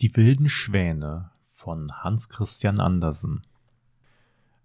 [0.00, 3.42] Die wilden Schwäne von Hans Christian Andersen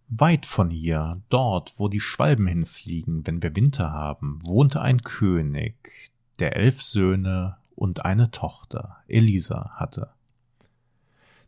[0.07, 6.11] Weit von hier, dort, wo die Schwalben hinfliegen, wenn wir Winter haben, wohnte ein König,
[6.37, 10.11] der elf Söhne und eine Tochter, Elisa, hatte.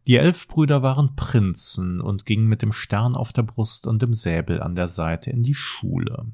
[0.08, 4.16] Die elf Brüder waren Prinzen und gingen mit dem Stern auf der Brust und dem
[4.16, 6.26] Säbel an der Seite in die Schule.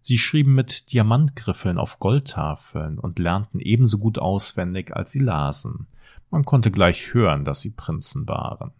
[0.00, 5.86] Sie schrieben mit Diamantgriffeln auf Goldtafeln und lernten ebenso gut auswendig, als sie lasen.
[6.30, 8.72] Man konnte gleich hören, dass sie Prinzen waren.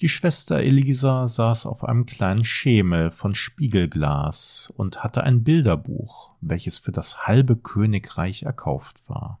[0.00, 6.78] Die Schwester Elisa saß auf einem kleinen Schemel von Spiegelglas und hatte ein Bilderbuch, welches
[6.78, 9.38] für das halbe Königreich erkauft war.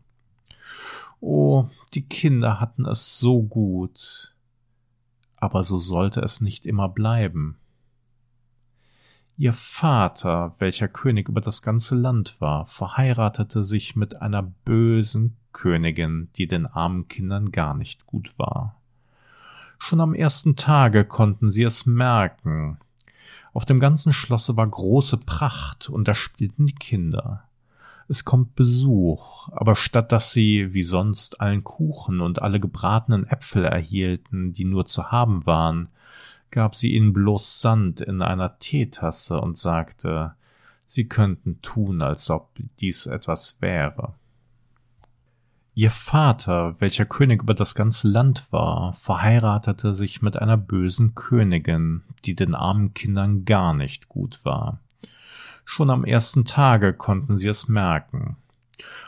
[1.20, 4.34] Oh, die Kinder hatten es so gut.
[5.36, 7.58] Aber so sollte es nicht immer bleiben.
[9.36, 16.28] Ihr Vater, welcher König über das ganze Land war, verheiratete sich mit einer bösen Königin,
[16.36, 18.76] die den armen Kindern gar nicht gut war.
[19.80, 22.78] Schon am ersten Tage konnten sie es merken.
[23.52, 27.42] Auf dem ganzen Schlosse war große Pracht, und da spielten die Kinder.
[28.06, 33.64] Es kommt Besuch, aber statt dass sie, wie sonst, allen Kuchen und alle gebratenen Äpfel
[33.64, 35.88] erhielten, die nur zu haben waren,
[36.54, 40.34] gab sie ihnen bloß Sand in einer Teetasse und sagte,
[40.84, 44.14] sie könnten tun, als ob dies etwas wäre.
[45.74, 52.04] Ihr Vater, welcher König über das ganze Land war, verheiratete sich mit einer bösen Königin,
[52.24, 54.78] die den armen Kindern gar nicht gut war.
[55.64, 58.36] Schon am ersten Tage konnten sie es merken.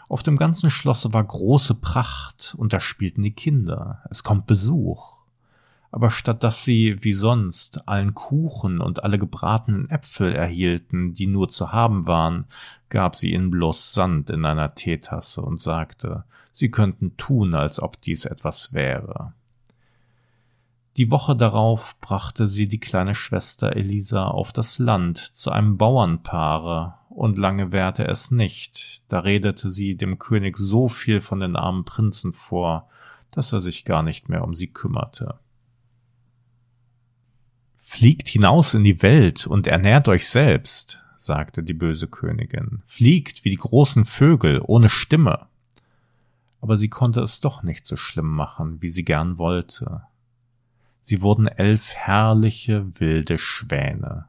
[0.09, 4.03] Auf dem ganzen Schlosse war große Pracht, und da spielten die Kinder.
[4.11, 5.16] Es kommt Besuch
[5.97, 11.49] aber statt dass sie, wie sonst, allen Kuchen und alle gebratenen Äpfel erhielten, die nur
[11.49, 12.45] zu haben waren,
[12.91, 17.99] gab sie ihnen bloß Sand in einer Teetasse und sagte, sie könnten tun, als ob
[18.03, 19.33] dies etwas wäre.
[20.99, 26.93] Die Woche darauf brachte sie die kleine Schwester Elisa auf das Land zu einem Bauernpaare,
[27.09, 31.87] und lange währte es nicht, da redete sie dem König so viel von den armen
[31.87, 32.87] Prinzen vor,
[33.31, 35.39] dass er sich gar nicht mehr um sie kümmerte.
[37.97, 42.83] Fliegt hinaus in die Welt und ernährt euch selbst, sagte die böse Königin.
[42.85, 45.47] Fliegt wie die großen Vögel ohne Stimme.
[46.61, 50.03] Aber sie konnte es doch nicht so schlimm machen, wie sie gern wollte.
[51.01, 54.27] Sie wurden elf herrliche wilde Schwäne.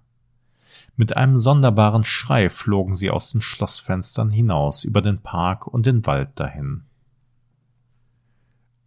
[0.96, 6.06] Mit einem sonderbaren Schrei flogen sie aus den Schlossfenstern hinaus über den Park und den
[6.06, 6.84] Wald dahin.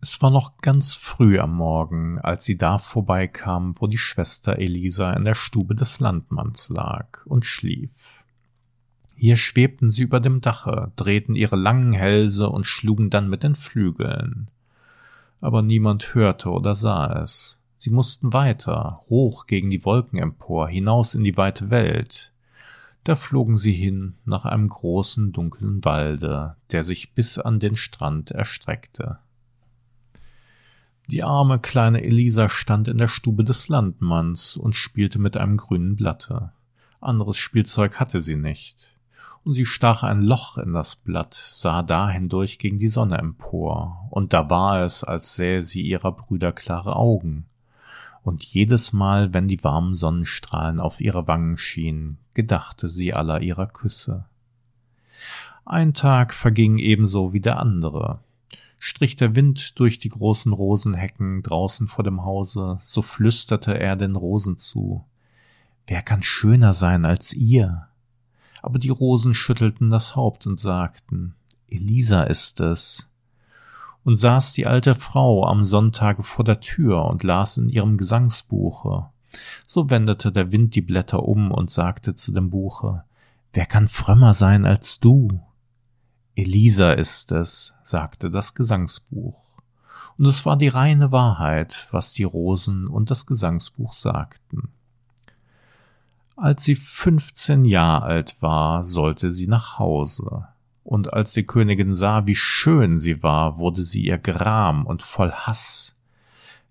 [0.02, 5.12] Es war noch ganz früh am Morgen, als sie da vorbeikam, wo die Schwester Elisa
[5.12, 8.24] in der Stube des Landmanns lag und schlief.
[9.14, 13.54] Hier schwebten sie über dem Dache, drehten ihre langen Hälse und schlugen dann mit den
[13.54, 14.48] Flügeln.
[15.42, 17.62] Aber niemand hörte oder sah es.
[17.76, 22.32] Sie mussten weiter, hoch gegen die Wolken empor, hinaus in die weite Welt.
[23.04, 28.30] Da flogen sie hin nach einem großen dunklen Walde, der sich bis an den Strand
[28.30, 29.18] erstreckte.
[31.10, 35.96] Die arme kleine Elisa stand in der Stube des Landmanns und spielte mit einem grünen
[35.96, 36.52] Blatte.
[37.00, 38.96] Anderes Spielzeug hatte sie nicht.
[39.42, 44.06] Und sie stach ein Loch in das Blatt, sah da hindurch gegen die Sonne empor,
[44.10, 47.46] und da war es, als sähe sie ihrer Brüder klare Augen.
[48.22, 53.66] Und jedes Mal, wenn die warmen Sonnenstrahlen auf ihre Wangen schienen, gedachte sie aller ihrer
[53.66, 54.26] Küsse.
[55.64, 58.20] Ein Tag verging ebenso wie der andere
[58.80, 64.16] strich der Wind durch die großen Rosenhecken draußen vor dem Hause, so flüsterte er den
[64.16, 65.04] Rosen zu.
[65.86, 67.86] Wer kann schöner sein als ihr?
[68.62, 71.34] Aber die Rosen schüttelten das Haupt und sagten,
[71.68, 73.08] Elisa ist es.
[74.02, 79.10] Und saß die alte Frau am Sonntage vor der Tür und las in ihrem Gesangsbuche.
[79.66, 83.04] So wendete der Wind die Blätter um und sagte zu dem Buche,
[83.52, 85.40] Wer kann frömmer sein als du?
[86.34, 89.38] Elisa ist es, sagte das Gesangsbuch.
[90.16, 94.68] Und es war die reine Wahrheit, was die Rosen und das Gesangsbuch sagten.
[96.36, 100.46] Als sie fünfzehn Jahr alt war, sollte sie nach Hause.
[100.84, 105.32] Und als die Königin sah, wie schön sie war, wurde sie ihr Gram und voll
[105.32, 105.96] Hass.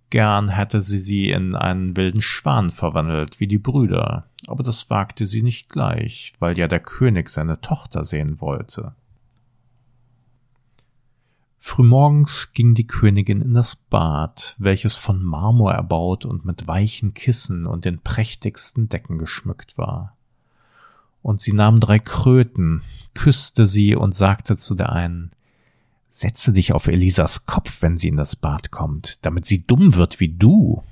[0.09, 5.27] Gern hätte sie sie in einen wilden Schwan verwandelt, wie die Brüder, aber das wagte
[5.27, 8.95] sie nicht gleich, weil ja der König seine Tochter sehen wollte.
[11.59, 17.65] Frühmorgens ging die Königin in das Bad, welches von Marmor erbaut und mit weichen Kissen
[17.65, 20.15] und den prächtigsten Decken geschmückt war.
[21.21, 22.81] Und sie nahm drei Kröten,
[23.13, 25.31] küsste sie und sagte zu der einen,
[26.19, 30.19] Setze dich auf Elisas Kopf, wenn sie in das Bad kommt, damit sie dumm wird
[30.19, 30.83] wie du.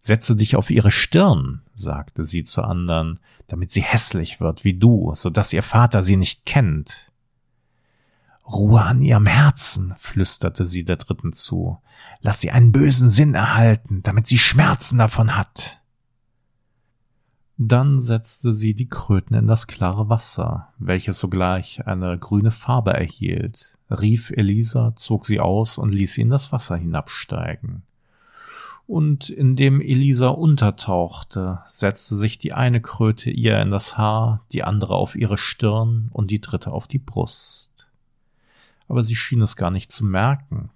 [0.00, 5.12] Setze dich auf ihre Stirn, sagte sie zur anderen, damit sie hässlich wird wie du,
[5.14, 7.12] so dass ihr Vater sie nicht kennt.
[8.50, 11.78] Ruhe an ihrem Herzen, flüsterte sie der Dritten zu.
[12.20, 15.82] Lass sie einen bösen Sinn erhalten, damit sie Schmerzen davon hat.
[17.60, 23.76] Dann setzte sie die Kröten in das klare Wasser, welches sogleich eine grüne Farbe erhielt,
[23.90, 27.82] rief Elisa, zog sie aus und ließ sie in das Wasser hinabsteigen.
[28.86, 34.94] Und indem Elisa untertauchte, setzte sich die eine Kröte ihr in das Haar, die andere
[34.94, 37.77] auf ihre Stirn und die dritte auf die Brust.
[38.88, 40.70] Aber sie schien es gar nicht zu merken.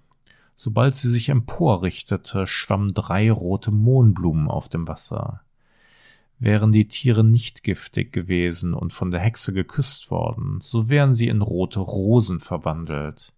[0.55, 5.41] Sobald sie sich emporrichtete, schwammen drei rote Mohnblumen auf dem Wasser.
[6.39, 11.27] Wären die Tiere nicht giftig gewesen und von der Hexe geküsst worden, so wären sie
[11.27, 13.33] in rote Rosen verwandelt.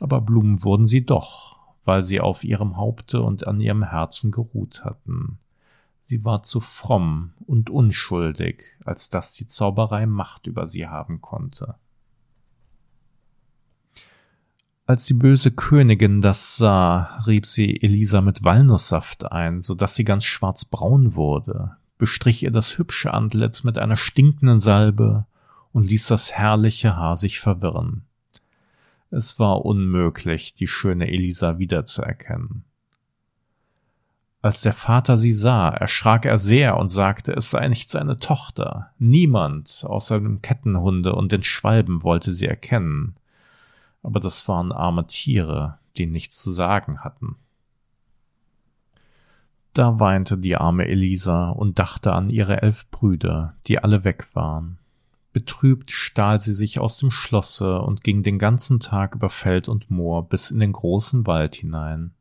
[0.00, 4.84] Aber Blumen wurden sie doch, weil sie auf ihrem Haupte und an ihrem Herzen geruht
[4.84, 5.38] hatten.
[6.02, 11.76] Sie war zu fromm und unschuldig, als dass die Zauberei Macht über sie haben konnte.
[14.86, 20.04] Als die böse Königin das sah, rieb sie Elisa mit Walnusssaft ein, so dass sie
[20.04, 25.24] ganz schwarzbraun wurde, bestrich ihr das hübsche Antlitz mit einer stinkenden Salbe
[25.72, 28.02] und ließ das herrliche Haar sich verwirren.
[29.10, 32.64] Es war unmöglich, die schöne Elisa wiederzuerkennen.
[34.42, 38.90] Als der Vater sie sah, erschrak er sehr und sagte, es sei nicht seine Tochter.
[38.98, 43.14] Niemand außer dem Kettenhunde und den Schwalben wollte sie erkennen.
[44.04, 47.36] Aber das waren arme Tiere, die nichts zu sagen hatten.
[49.72, 54.78] Da weinte die arme Elisa und dachte an ihre elf Brüder, die alle weg waren.
[55.32, 59.90] Betrübt stahl sie sich aus dem Schlosse und ging den ganzen Tag über Feld und
[59.90, 62.12] Moor bis in den großen Wald hinein.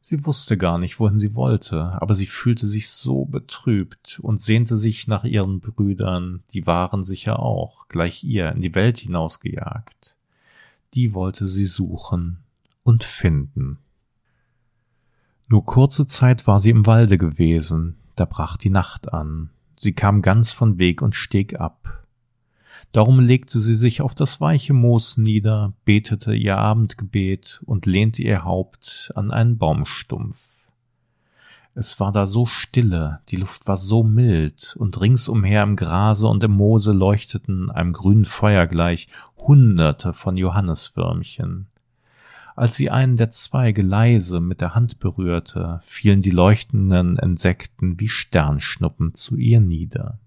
[0.00, 4.76] Sie wusste gar nicht, wohin sie wollte, aber sie fühlte sich so betrübt und sehnte
[4.76, 10.16] sich nach ihren Brüdern, die waren sicher auch, gleich ihr, in die Welt hinausgejagt.
[10.94, 12.38] Die wollte sie suchen
[12.82, 13.78] und finden.
[15.48, 19.50] Nur kurze Zeit war sie im Walde gewesen, da brach die Nacht an.
[19.76, 22.06] Sie kam ganz von Weg und Steg ab.
[22.92, 28.44] Darum legte sie sich auf das weiche Moos nieder, betete ihr Abendgebet und lehnte ihr
[28.44, 30.52] Haupt an einen Baumstumpf.
[31.74, 36.44] Es war da so stille, die Luft war so mild, und ringsumher im Grase und
[36.44, 39.08] im Moose leuchteten einem grünen Feuer gleich
[39.46, 41.66] Hunderte von Johanneswürmchen.
[42.54, 48.08] Als sie einen der Zweige leise mit der Hand berührte, fielen die leuchtenden Insekten wie
[48.08, 50.18] Sternschnuppen zu ihr nieder.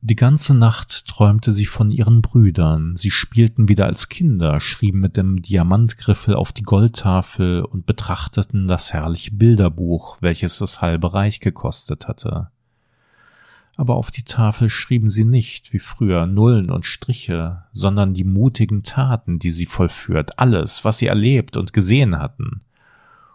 [0.00, 5.16] Die ganze Nacht träumte sie von ihren Brüdern, sie spielten wieder als Kinder, schrieben mit
[5.16, 12.06] dem Diamantgriffel auf die Goldtafel und betrachteten das herrliche Bilderbuch, welches das halbe Reich gekostet
[12.06, 12.50] hatte
[13.78, 18.82] aber auf die Tafel schrieben sie nicht, wie früher, Nullen und Striche, sondern die mutigen
[18.82, 22.62] Taten, die sie vollführt, alles, was sie erlebt und gesehen hatten.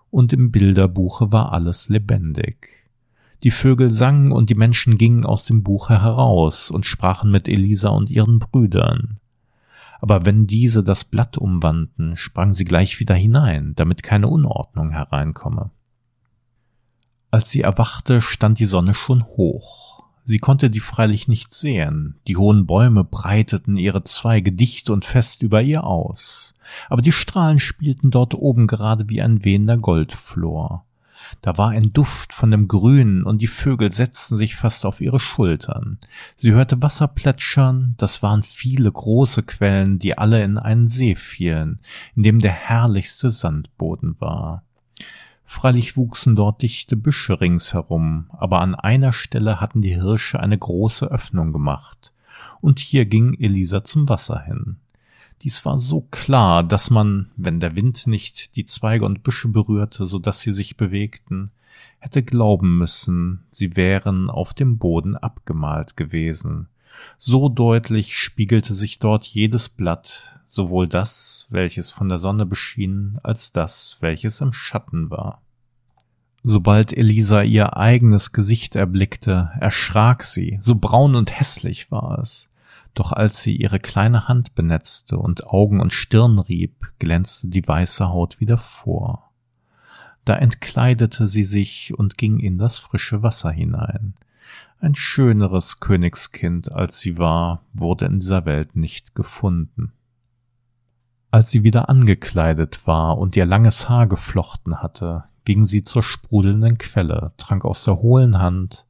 [0.10, 2.90] Und im Bilderbuche war alles lebendig.
[3.44, 7.88] Die Vögel sangen und die Menschen gingen aus dem Buche heraus und sprachen mit Elisa
[7.90, 9.20] und ihren Brüdern.
[10.02, 15.72] Aber wenn diese das Blatt umwandten, sprangen sie gleich wieder hinein, damit keine Unordnung hereinkomme.
[17.32, 19.93] Als sie erwachte, stand die Sonne schon hoch
[20.26, 25.44] Sie konnte die freilich nicht sehen, die hohen Bäume breiteten ihre Zweige dicht und fest
[25.44, 26.54] über ihr aus,
[26.90, 30.86] aber die Strahlen spielten dort oben gerade wie ein wehender Goldflor.
[31.42, 35.20] Da war ein Duft von dem Grünen und die Vögel setzten sich fast auf ihre
[35.20, 35.98] Schultern.
[36.36, 41.80] Sie hörte Wasser plätschern, das waren viele große Quellen, die alle in einen See fielen,
[42.16, 44.64] in dem der herrlichste Sandboden war.
[45.46, 51.06] Freilich wuchsen dort dichte Büsche ringsherum, aber an einer Stelle hatten die Hirsche eine große
[51.12, 52.14] Öffnung gemacht,
[52.62, 54.78] und hier ging Elisa zum Wasser hin.
[55.42, 60.06] Dies war so klar, dass man, wenn der Wind nicht die Zweige und Büsche berührte,
[60.06, 61.52] so dass sie sich bewegten,
[62.00, 66.68] hätte glauben müssen, sie wären auf dem Boden abgemalt gewesen.
[67.18, 73.52] So deutlich spiegelte sich dort jedes Blatt, sowohl das, welches von der Sonne beschien, als
[73.52, 75.42] das, welches im Schatten war.
[76.44, 82.50] Sobald Elisa ihr eigenes Gesicht erblickte, erschrak sie, so braun und hässlich war es.
[82.94, 88.10] Doch als sie ihre kleine Hand benetzte und Augen und Stirn rieb, glänzte die weiße
[88.10, 89.32] Haut wieder vor.
[90.26, 94.14] Da entkleidete sie sich und ging in das frische Wasser hinein.
[94.80, 99.94] Ein schöneres Königskind als sie war, wurde in dieser Welt nicht gefunden.
[101.32, 106.78] Als sie wieder angekleidet war und ihr langes Haar geflochten hatte, ging sie zur sprudelnden
[106.78, 108.86] Quelle, trank aus der hohlen Hand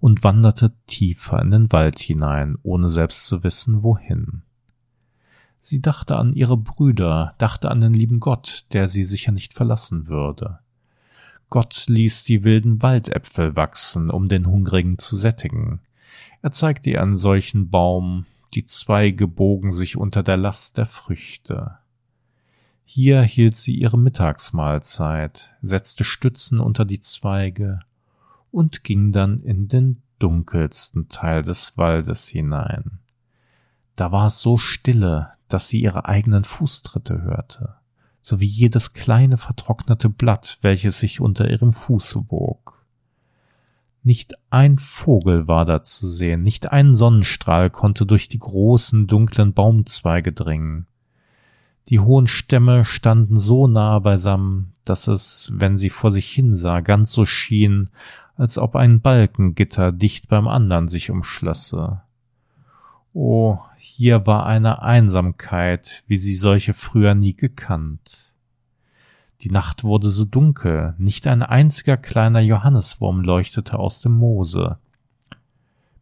[0.00, 4.42] und wanderte tiefer in den Wald hinein, ohne selbst zu wissen, wohin.
[5.60, 10.06] Sie dachte an ihre Brüder, dachte an den lieben Gott, der sie sicher nicht verlassen
[10.06, 10.60] würde.
[11.48, 15.80] Gott ließ die wilden Waldäpfel wachsen, um den Hungrigen zu sättigen.
[16.42, 21.78] Er zeigte ihr einen solchen Baum, die Zweige bogen sich unter der Last der Früchte.
[22.84, 27.80] Hier hielt sie ihre Mittagsmahlzeit, setzte Stützen unter die Zweige
[28.50, 33.00] und ging dann in den dunkelsten Teil des Waldes hinein.
[33.96, 37.74] Da war es so stille, dass sie ihre eigenen Fußtritte hörte,
[38.26, 42.84] sowie jedes kleine vertrocknete Blatt, welches sich unter ihrem Fuße bog.
[44.02, 49.52] Nicht ein Vogel war da zu sehen, nicht ein Sonnenstrahl konnte durch die großen dunklen
[49.52, 50.86] Baumzweige dringen.
[51.88, 57.12] Die hohen Stämme standen so nahe beisammen, dass es, wenn sie vor sich hinsah, ganz
[57.12, 57.90] so schien,
[58.34, 62.02] als ob ein Balkengitter dicht beim andern sich umschlösse.
[63.18, 68.34] Oh, hier war eine Einsamkeit, wie sie solche früher nie gekannt.
[69.40, 74.76] Die Nacht wurde so dunkel, nicht ein einziger kleiner Johanneswurm leuchtete aus dem Moose.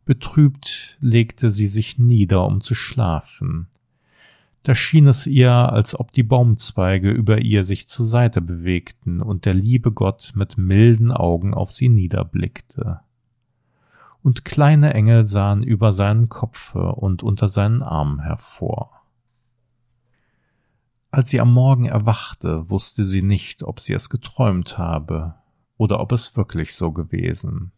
[0.04, 3.68] Betrübt legte sie sich nieder, um zu schlafen.
[4.64, 9.44] Da schien es ihr, als ob die Baumzweige über ihr sich zur Seite bewegten und
[9.44, 13.02] der liebe Gott mit milden Augen auf sie niederblickte.
[14.25, 19.02] Und kleine Engel sahen über seinen Kopfe und unter seinen Armen hervor.
[21.11, 25.35] Als sie am Morgen erwachte, wusste sie nicht, ob sie es geträumt habe
[25.76, 27.73] oder ob es wirklich so gewesen.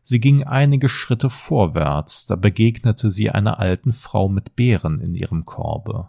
[0.00, 5.44] Sie ging einige Schritte vorwärts, da begegnete sie einer alten Frau mit Beeren in ihrem
[5.44, 6.08] Korbe.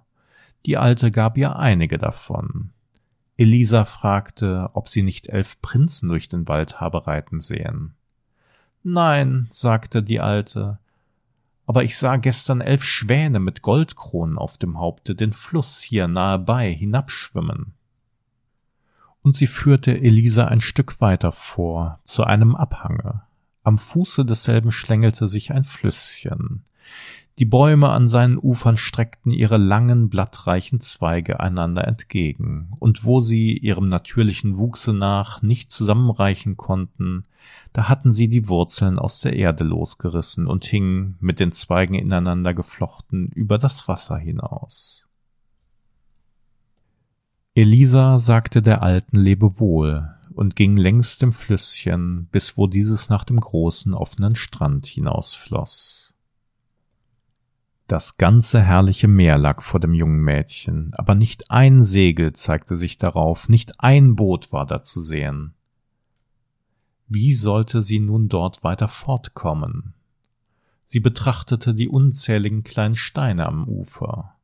[0.67, 2.69] Die Alte gab ihr einige davon.
[3.35, 7.95] Elisa fragte, ob sie nicht elf Prinzen durch den Wald habe reiten sehen.
[8.83, 10.79] Nein, sagte die Alte,
[11.69, 16.39] aber ich sah gestern elf Schwäne mit Goldkronen auf dem Haupte den Fluss hier nahe
[16.39, 17.73] bei hinabschwimmen.
[19.21, 23.21] Und sie führte Elisa ein Stück weiter vor, zu einem Abhange.
[23.63, 26.63] Am Fuße desselben schlängelte sich ein Flüsschen.
[27.37, 33.55] Die Bäume an seinen Ufern streckten ihre langen, blattreichen Zweige einander entgegen, und wo sie
[33.55, 37.25] ihrem natürlichen Wuchse nach nicht zusammenreichen konnten,
[37.73, 42.53] da hatten sie die Wurzeln aus der Erde losgerissen und hingen, mit den Zweigen ineinander
[42.53, 45.07] geflochten, über das Wasser hinaus.
[47.53, 50.09] Elisa sagte der Alten Lebewohl,
[50.39, 56.15] und ging längs dem Flüsschen, bis wo dieses nach dem großen offenen Strand hinausfloß.
[57.87, 62.97] Das ganze herrliche Meer lag vor dem jungen Mädchen, aber nicht ein Segel zeigte sich
[62.97, 65.55] darauf, nicht ein Boot war da zu sehen.
[67.09, 69.95] Wie sollte sie nun dort weiter fortkommen?
[70.85, 74.35] Sie betrachtete die unzähligen kleinen Steine am Ufer.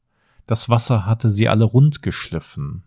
[0.47, 2.83] Das Wasser hatte sie alle rund geschliffen,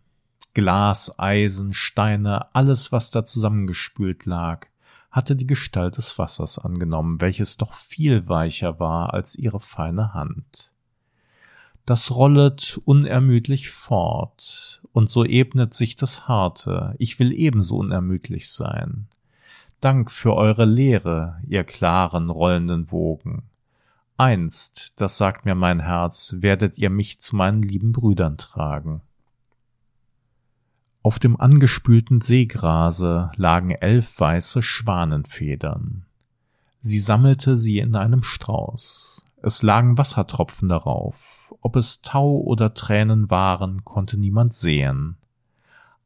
[0.52, 4.66] Glas, Eisen, Steine, alles, was da zusammengespült lag,
[5.12, 10.72] hatte die Gestalt des Wassers angenommen, welches doch viel weicher war als ihre feine Hand.
[11.86, 19.06] Das rollet unermüdlich fort, und so ebnet sich das Harte, ich will ebenso unermüdlich sein.
[19.80, 23.44] Dank für eure Lehre, ihr klaren, rollenden Wogen.
[24.16, 29.02] Einst, das sagt mir mein Herz, werdet ihr mich zu meinen lieben Brüdern tragen.
[31.04, 36.04] Auf dem angespülten Seegrase lagen elf weiße Schwanenfedern.
[36.80, 39.24] Sie sammelte sie in einem Strauß.
[39.42, 41.54] Es lagen Wassertropfen darauf.
[41.60, 45.17] Ob es Tau oder Tränen waren, konnte niemand sehen.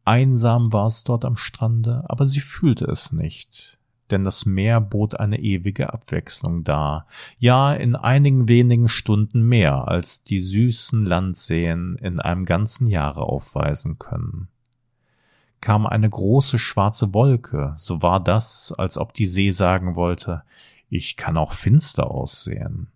[0.04, 3.78] Einsam war es dort am Strande, aber sie fühlte es nicht,
[4.10, 7.06] denn das Meer bot eine ewige Abwechslung dar,
[7.38, 13.98] ja in einigen wenigen Stunden mehr, als die süßen Landseen in einem ganzen Jahre aufweisen
[13.98, 14.48] können
[15.62, 20.42] kam eine große schwarze Wolke, so war das, als ob die See sagen wollte,
[20.90, 22.88] ich kann auch finster aussehen.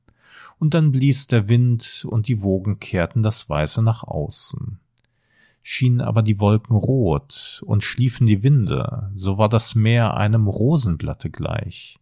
[0.58, 4.80] Und dann blies der Wind und die Wogen kehrten das Weiße nach außen.
[5.68, 11.28] Schienen aber die Wolken rot und schliefen die Winde, so war das Meer einem Rosenblatte
[11.28, 11.98] gleich.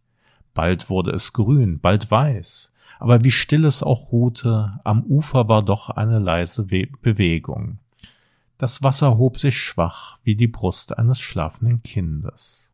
[0.53, 5.63] Bald wurde es grün, bald weiß, aber wie still es auch ruhte, am Ufer war
[5.63, 7.79] doch eine leise Bewegung.
[8.59, 12.71] Das Wasser hob sich schwach wie die Brust eines schlafenden Kindes.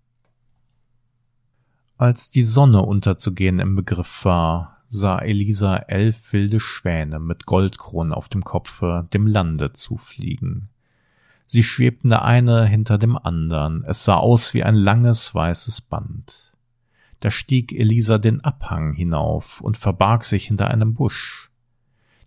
[1.97, 8.27] Als die Sonne unterzugehen im Begriff war, sah Elisa elf wilde Schwäne mit Goldkronen auf
[8.27, 10.67] dem Kopfe dem Lande zufliegen.
[11.53, 16.55] Sie schwebten der eine hinter dem andern, es sah aus wie ein langes weißes Band.
[17.19, 21.51] Da stieg Elisa den Abhang hinauf und verbarg sich hinter einem Busch.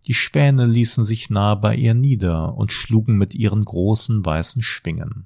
[0.06, 5.24] Die Schwäne ließen sich nahe bei ihr nieder und schlugen mit ihren großen weißen Schwingen.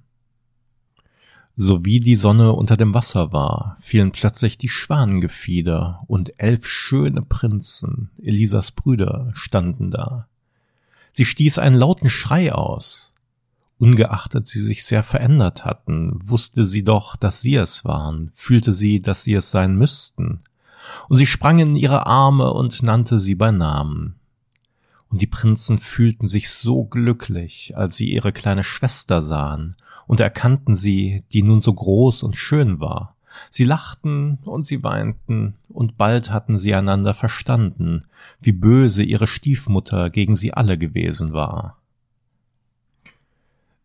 [1.57, 7.23] So wie die Sonne unter dem Wasser war, fielen plötzlich die Schwanengefieder, und elf schöne
[7.23, 10.29] Prinzen, Elisas Brüder, standen da.
[11.11, 13.13] Sie stieß einen lauten Schrei aus.
[13.79, 19.01] Ungeachtet sie sich sehr verändert hatten, wusste sie doch, dass sie es waren, fühlte sie,
[19.01, 20.41] dass sie es sein müssten.
[21.09, 24.17] Und sie sprang in ihre Arme und nannte sie bei Namen.
[25.11, 30.75] Und die Prinzen fühlten sich so glücklich, als sie ihre kleine Schwester sahen, und erkannten
[30.75, 33.15] sie, die nun so groß und schön war.
[33.51, 38.03] Sie lachten und sie weinten, und bald hatten sie einander verstanden,
[38.41, 41.78] wie böse ihre Stiefmutter gegen sie alle gewesen war.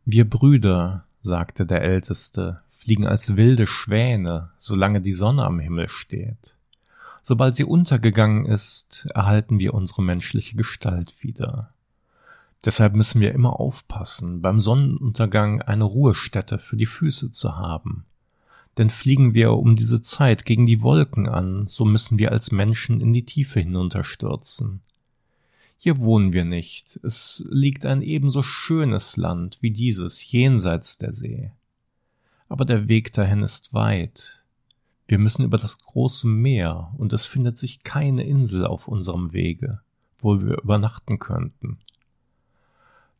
[0.05, 6.57] Wir Brüder, sagte der Älteste, fliegen als wilde Schwäne, solange die Sonne am Himmel steht.
[7.21, 11.73] Sobald sie untergegangen ist, erhalten wir unsere menschliche Gestalt wieder.
[12.65, 18.05] Deshalb müssen wir immer aufpassen, beim Sonnenuntergang eine Ruhestätte für die Füße zu haben.
[18.77, 22.99] Denn fliegen wir um diese Zeit gegen die Wolken an, so müssen wir als Menschen
[22.99, 24.81] in die Tiefe hinunterstürzen.
[25.83, 31.51] Hier wohnen wir nicht, es liegt ein ebenso schönes Land wie dieses jenseits der See.
[32.47, 34.45] Aber der Weg dahin ist weit.
[35.09, 39.81] Wir müssen über das große Meer, und es findet sich keine Insel auf unserem Wege,
[40.17, 41.77] wo wir übernachten könnten.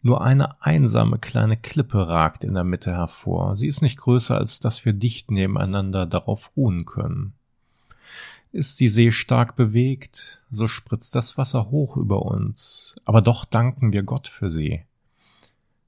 [0.02, 3.58] Nur eine einsame kleine Klippe ragt in der Mitte hervor.
[3.58, 7.34] Sie ist nicht größer, als dass wir dicht nebeneinander darauf ruhen können.
[8.54, 13.92] Ist die See stark bewegt, so spritzt das Wasser hoch über uns, aber doch danken
[13.94, 14.84] wir Gott für sie.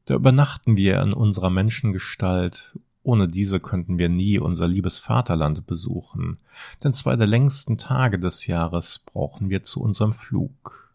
[0.06, 6.40] Da übernachten wir in unserer Menschengestalt, ohne diese könnten wir nie unser liebes Vaterland besuchen,
[6.84, 10.92] denn zwei der längsten Tage des Jahres brauchen wir zu unserem Flug.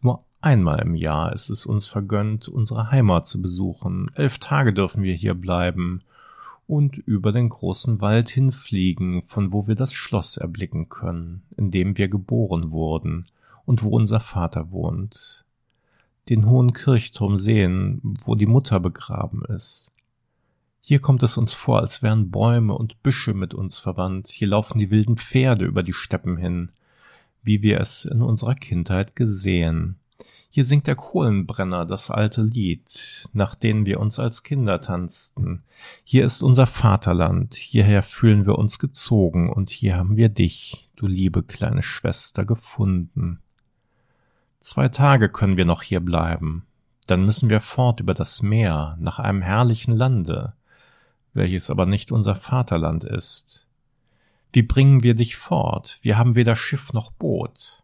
[0.00, 4.10] Nur Einmal im Jahr ist es uns vergönnt, unsere Heimat zu besuchen.
[4.14, 6.02] Elf Tage dürfen wir hier bleiben
[6.70, 11.98] und über den großen Wald hinfliegen, von wo wir das Schloss erblicken können, in dem
[11.98, 13.26] wir geboren wurden
[13.66, 15.44] und wo unser Vater wohnt.
[16.28, 19.90] Den hohen Kirchturm sehen, wo die Mutter begraben ist.
[20.80, 24.28] Hier kommt es uns vor, als wären Bäume und Büsche mit uns verwandt.
[24.28, 26.70] Hier laufen die wilden Pferde über die Steppen hin,
[27.42, 29.96] wie wir es in unserer Kindheit gesehen.
[30.52, 35.62] Hier singt der Kohlenbrenner das alte Lied, nach dem wir uns als Kinder tanzten.
[36.02, 41.06] Hier ist unser Vaterland, hierher fühlen wir uns gezogen, und hier haben wir dich, du
[41.06, 43.38] liebe kleine Schwester, gefunden.
[44.58, 46.66] Zwei Tage können wir noch hier bleiben,
[47.06, 50.54] dann müssen wir fort über das Meer nach einem herrlichen Lande,
[51.32, 53.68] welches aber nicht unser Vaterland ist.
[54.52, 56.00] Wie bringen wir dich fort?
[56.02, 57.79] Wir haben weder Schiff noch Boot.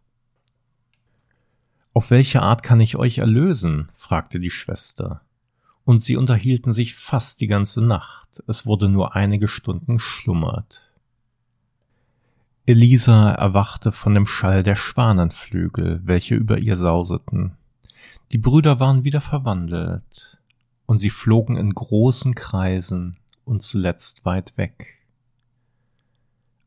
[1.97, 3.89] Auf welche Art kann ich euch erlösen?
[3.95, 5.21] fragte die Schwester.
[5.83, 8.43] Und sie unterhielten sich fast die ganze Nacht.
[8.45, 10.93] Es wurde nur einige Stunden schlummert.
[12.67, 17.57] Elisa erwachte von dem Schall der Schwanenflügel, welche über ihr sauseten.
[18.31, 20.37] Die Brüder waren wieder verwandelt,
[20.85, 24.96] und sie flogen in großen Kreisen und zuletzt weit weg.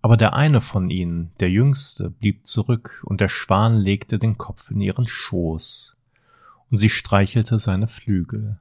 [0.02, 4.70] Aber der eine von ihnen, der jüngste, blieb zurück, und der Schwan legte den Kopf
[4.70, 5.96] in ihren Schoß,
[6.70, 8.58] und sie streichelte seine Flügel.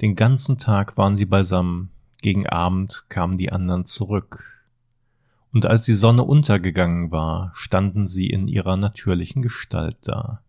[0.00, 1.90] Den ganzen Tag waren sie beisammen,
[2.22, 4.64] gegen Abend kamen die anderen zurück.
[5.52, 10.40] Und als die Sonne untergegangen war, standen sie in ihrer natürlichen Gestalt da.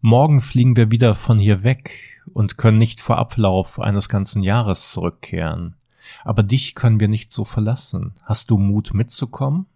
[0.00, 4.92] Morgen fliegen wir wieder von hier weg und können nicht vor Ablauf eines ganzen Jahres
[4.92, 5.75] zurückkehren.
[6.24, 8.14] Aber dich können wir nicht so verlassen.
[8.22, 9.66] Hast du Mut mitzukommen?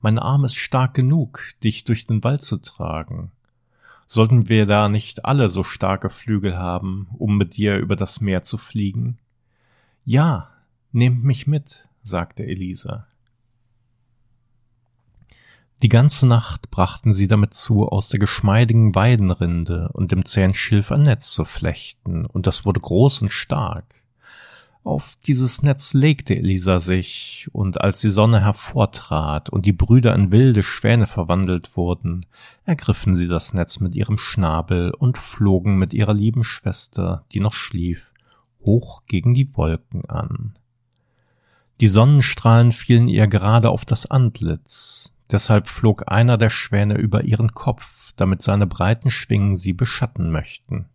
[0.00, 3.32] Mein Arm ist stark genug, dich durch den Wald zu tragen.
[4.06, 8.42] Sollten wir da nicht alle so starke Flügel haben, um mit dir über das Meer
[8.42, 9.18] zu fliegen?
[10.04, 10.50] Ja,
[10.92, 13.06] nehmt mich mit, sagte Elisa.
[15.82, 20.90] Die ganze Nacht brachten sie damit zu, aus der geschmeidigen Weidenrinde und dem zähen Schilf
[20.90, 23.94] ein Netz zu flechten, und das wurde groß und stark.
[24.88, 30.30] Auf dieses Netz legte Elisa sich, und als die Sonne hervortrat und die Brüder in
[30.30, 32.24] wilde Schwäne verwandelt wurden,
[32.64, 37.52] ergriffen sie das Netz mit ihrem Schnabel und flogen mit ihrer lieben Schwester, die noch
[37.52, 38.14] schlief,
[38.64, 40.56] hoch gegen die Wolken an.
[41.82, 47.52] Die Sonnenstrahlen fielen ihr gerade auf das Antlitz, deshalb flog einer der Schwäne über ihren
[47.52, 50.86] Kopf, damit seine breiten Schwingen sie beschatten möchten.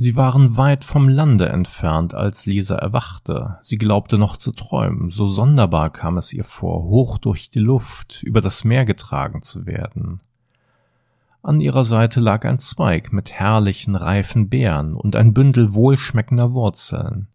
[0.00, 3.58] Sie waren weit vom Lande entfernt, als Lisa erwachte.
[3.62, 8.22] Sie glaubte noch zu träumen, so sonderbar kam es ihr vor, hoch durch die Luft,
[8.22, 10.20] über das Meer getragen zu werden.
[11.42, 17.26] An ihrer Seite lag ein Zweig mit herrlichen, reifen Beeren und ein Bündel wohlschmeckender Wurzeln.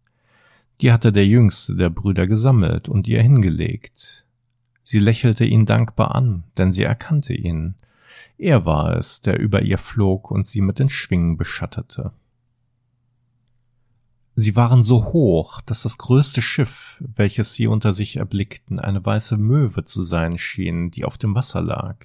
[0.80, 4.26] Die hatte der jüngste der Brüder gesammelt und ihr hingelegt.
[4.84, 7.76] Sie lächelte ihn dankbar an, denn sie erkannte ihn.
[8.38, 12.14] Er war es, der über ihr flog und sie mit den Schwingen beschattete.
[14.36, 19.38] Sie waren so hoch, dass das größte Schiff, welches sie unter sich erblickten, eine weiße
[19.38, 21.98] Möwe zu sein schien, die auf dem Wasser lag.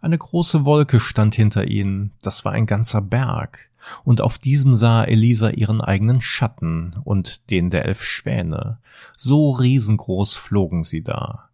[0.00, 3.70] Eine große Wolke stand hinter ihnen, das war ein ganzer Berg,
[4.04, 8.78] und auf diesem sah Elisa ihren eigenen Schatten und den der elf Schwäne.
[9.16, 11.50] So riesengroß flogen sie da.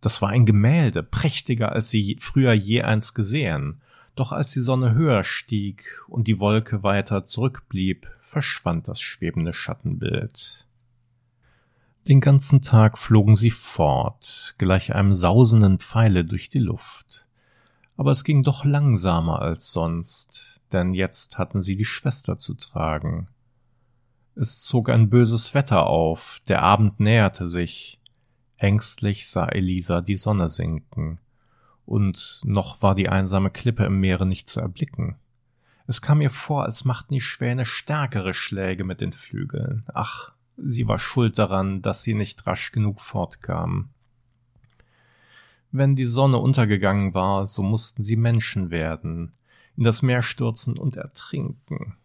[0.00, 3.80] Das war ein Gemälde, prächtiger als sie früher je eins gesehen.
[4.14, 10.66] Doch als die Sonne höher stieg und die Wolke weiter zurückblieb, verschwand das schwebende Schattenbild.
[12.06, 17.26] Den ganzen Tag flogen sie fort, gleich einem sausenden Pfeile durch die Luft.
[17.96, 23.28] Aber es ging doch langsamer als sonst, denn jetzt hatten sie die Schwester zu tragen.
[24.36, 28.00] Es zog ein böses Wetter auf, der Abend näherte sich.
[28.56, 31.18] Ängstlich sah Elisa die Sonne sinken,
[31.86, 35.16] und noch war die einsame Klippe im Meere nicht zu erblicken.
[35.88, 39.84] Es kam ihr vor, als machten die Schwäne stärkere Schläge mit den Flügeln.
[39.94, 43.88] Ach, sie war schuld daran, dass sie nicht rasch genug fortkamen.
[45.72, 49.32] Wenn die Sonne untergegangen war, so mussten sie Menschen werden,
[49.78, 51.96] in das Meer stürzen und ertrinken.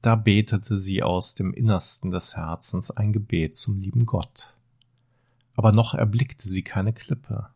[0.00, 4.56] Da betete sie aus dem Innersten des Herzens ein Gebet zum lieben Gott.
[5.54, 7.48] Aber noch erblickte sie keine Klippe.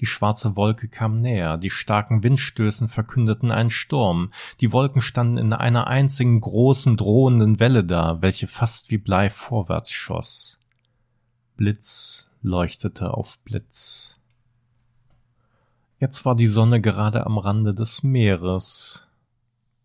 [0.00, 5.52] Die schwarze Wolke kam näher, die starken Windstößen verkündeten einen Sturm, die Wolken standen in
[5.52, 10.58] einer einzigen großen drohenden Welle da, welche fast wie Blei vorwärts schoss.
[11.56, 14.18] Blitz leuchtete auf Blitz.
[15.98, 19.06] Jetzt war die Sonne gerade am Rande des Meeres.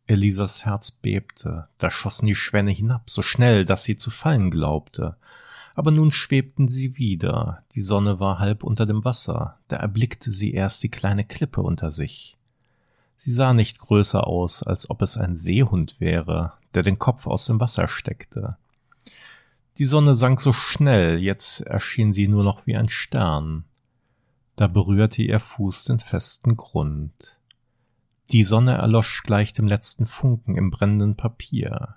[0.08, 5.18] Elisas Herz bebte, da schossen die Schwäne hinab, so schnell, dass sie zu fallen glaubte
[5.76, 10.54] aber nun schwebten sie wieder, die Sonne war halb unter dem Wasser, da erblickte sie
[10.54, 12.38] erst die kleine Klippe unter sich.
[13.18, 17.46] Sie sah nicht größer aus, als ob es ein Seehund wäre, der den Kopf aus
[17.46, 18.58] dem Wasser steckte.
[19.78, 23.66] Die Sonne sank so schnell, jetzt erschien sie nur noch wie ein Stern.
[24.56, 27.40] Da berührte ihr Fuß den festen Grund.
[28.32, 31.96] Die Sonne erlosch gleich dem letzten Funken im brennenden Papier.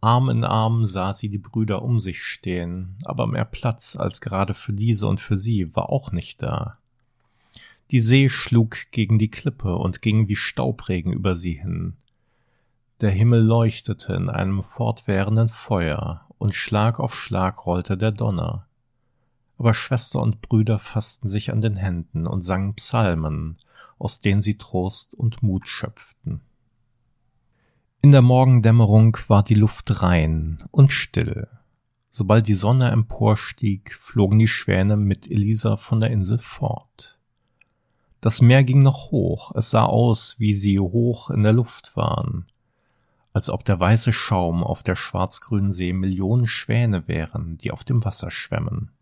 [0.00, 4.54] Arm in Arm sah sie die Brüder um sich stehen, aber mehr Platz als gerade
[4.54, 6.78] für diese und für sie war auch nicht da.
[7.90, 11.96] Die See schlug gegen die Klippe und ging wie Staubregen über sie hin.
[13.00, 18.66] Der Himmel leuchtete in einem fortwährenden Feuer, und Schlag auf Schlag rollte der Donner.
[19.58, 23.56] Aber Schwester und Brüder fassten sich an den Händen und sangen Psalmen,
[23.98, 26.40] aus denen sie Trost und Mut schöpften.
[28.00, 31.48] In der Morgendämmerung war die Luft rein und still.
[32.10, 37.18] Sobald die Sonne emporstieg, flogen die Schwäne mit Elisa von der Insel fort.
[38.20, 42.46] Das Meer ging noch hoch, es sah aus, wie sie hoch in der Luft waren,
[43.32, 48.04] als ob der weiße Schaum auf der schwarzgrünen See Millionen Schwäne wären, die auf dem
[48.04, 48.92] Wasser schwämmen.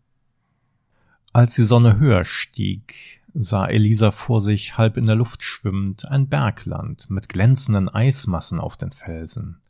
[1.33, 6.27] Als die Sonne höher stieg, sah Elisa vor sich, halb in der Luft schwimmend, ein
[6.27, 9.61] Bergland mit glänzenden Eismassen auf den Felsen.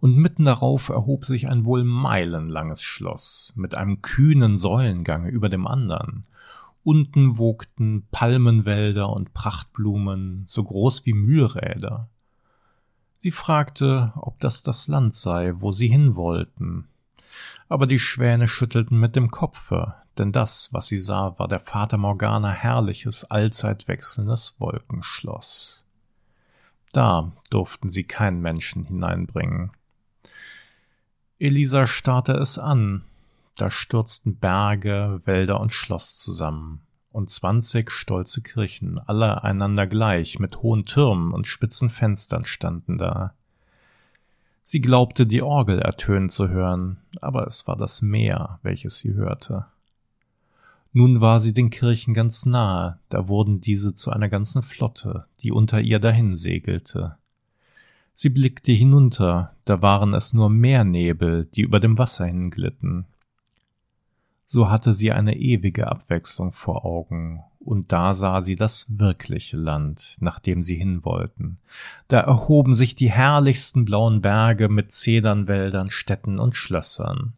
[0.00, 5.66] Und mitten darauf erhob sich ein wohl meilenlanges Schloss mit einem kühnen Säulengange über dem
[5.66, 6.24] andern.
[6.84, 12.08] Unten wogten Palmenwälder und Prachtblumen, so groß wie Mühlräder.
[13.20, 16.86] Sie fragte, ob das das Land sei, wo sie hin wollten.
[17.68, 21.96] Aber die Schwäne schüttelten mit dem Kopfe, denn das, was sie sah, war der Vater
[21.96, 25.86] Morgana herrliches, allzeit wechselndes Wolkenschloss.
[26.92, 29.72] Da durften sie keinen Menschen hineinbringen.
[31.38, 33.04] Elisa starrte es an.
[33.56, 36.82] Da stürzten Berge, Wälder und Schloss zusammen.
[37.10, 43.34] Und zwanzig stolze Kirchen, alle einander gleich, mit hohen Türmen und spitzen Fenstern standen da.
[44.62, 49.66] Sie glaubte, die Orgel ertönen zu hören, aber es war das Meer, welches sie hörte.
[50.92, 55.52] Nun war sie den Kirchen ganz nahe, da wurden diese zu einer ganzen Flotte, die
[55.52, 57.16] unter ihr dahin segelte.
[58.14, 63.04] Sie blickte hinunter, da waren es nur Meernebel, die über dem Wasser hinglitten.
[64.44, 70.16] So hatte sie eine ewige Abwechslung vor Augen, und da sah sie das wirkliche Land,
[70.20, 71.58] nach dem sie hinwollten.
[72.08, 77.34] Da erhoben sich die herrlichsten blauen Berge mit Zedernwäldern, Städten und Schlössern.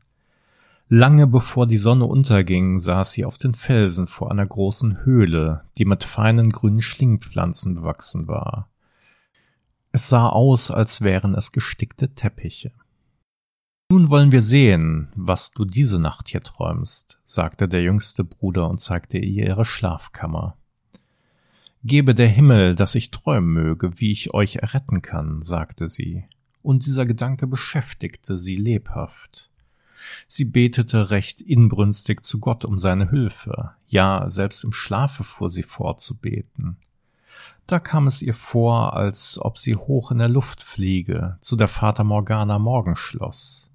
[0.92, 5.85] Lange bevor die Sonne unterging, saß sie auf den Felsen vor einer großen Höhle, die
[5.85, 8.68] mit feinen grünen Schlingpflanzen bewachsen war.
[9.92, 12.72] Es sah aus, als wären es gestickte Teppiche.
[13.92, 18.81] Nun wollen wir sehen, was du diese Nacht hier träumst, sagte der jüngste Bruder und
[18.81, 20.57] zeigte ihr ihre Schlafkammer.
[21.85, 26.24] Gebe der Himmel, dass ich träumen möge, wie ich euch erretten kann, sagte sie,
[26.62, 29.49] und dieser Gedanke beschäftigte sie lebhaft.
[30.26, 35.62] Sie betete recht inbrünstig zu Gott um seine Hilfe, ja, selbst im Schlafe fuhr sie
[35.62, 36.76] fort zu beten.
[37.66, 41.68] Da kam es ihr vor, als ob sie hoch in der Luft fliege, zu der
[41.68, 43.70] Vater Morgana Morgenschloss.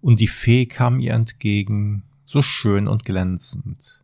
[0.00, 4.02] Und die Fee kam ihr entgegen, so schön und glänzend.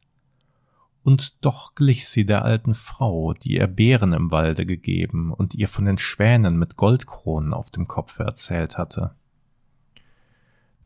[1.03, 5.69] Und doch glich sie der alten Frau, die ihr Beeren im Walde gegeben und ihr
[5.69, 9.15] von den Schwänen mit Goldkronen auf dem Kopfe erzählt hatte.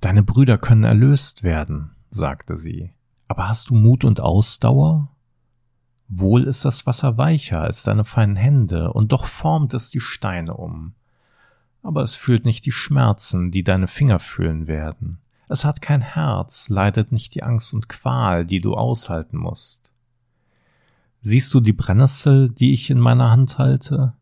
[0.00, 2.92] Deine Brüder können erlöst werden, sagte sie.
[3.28, 5.10] Aber hast du Mut und Ausdauer?
[6.08, 10.54] Wohl ist das Wasser weicher als deine feinen Hände, und doch formt es die Steine
[10.54, 10.94] um.
[11.82, 15.18] Aber es fühlt nicht die Schmerzen, die deine Finger fühlen werden.
[15.48, 19.92] Es hat kein Herz, leidet nicht die Angst und Qual, die du aushalten musst.
[21.20, 24.14] Siehst du die Brennnessel, die ich in meiner Hand halte?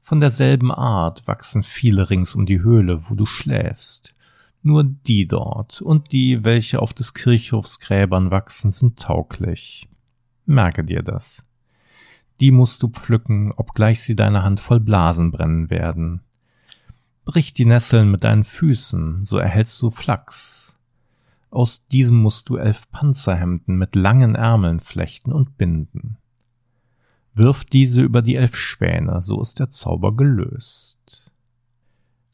[0.00, 4.14] Von derselben Art wachsen viele rings um die Höhle, wo du schläfst.
[4.62, 9.88] Nur die dort und die, welche auf des Kirchhofs Gräbern wachsen, sind tauglich.
[10.46, 11.46] Merke dir das.
[12.40, 16.22] Die musst du pflücken, obgleich sie deine Hand voll Blasen brennen werden.
[17.24, 20.78] Brich die Nesseln mit deinen Füßen, so erhältst du Flachs.
[21.50, 26.18] Aus diesem musst du elf Panzerhemden mit langen Ärmeln flechten und binden.
[27.34, 31.27] Wirf diese über die elf Schwäne, so ist der Zauber gelöst.